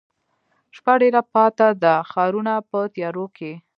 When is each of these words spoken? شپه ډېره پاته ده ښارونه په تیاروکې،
شپه 0.75 0.93
ډېره 1.01 1.21
پاته 1.33 1.67
ده 1.83 1.93
ښارونه 2.09 2.53
په 2.69 2.79
تیاروکې، 2.95 3.53